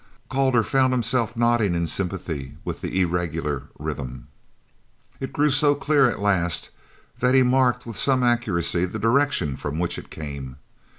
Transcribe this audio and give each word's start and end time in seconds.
Calder 0.29 0.63
found 0.63 0.93
himself 0.93 1.37
nodding 1.37 1.75
in 1.75 1.85
sympathy 1.85 2.57
with 2.65 2.81
the 2.81 3.01
irregular 3.01 3.65
rhythm. 3.77 4.29
It 5.19 5.31
grew 5.31 5.51
so 5.51 5.75
clear 5.75 6.09
at 6.09 6.19
last 6.19 6.71
that 7.19 7.35
he 7.35 7.43
marked 7.43 7.85
with 7.85 7.97
some 7.97 8.23
accuracy 8.23 8.85
the 8.85 8.97
direction 8.97 9.55
from 9.55 9.77
which 9.77 9.99
it 9.99 10.09
came. 10.09 10.57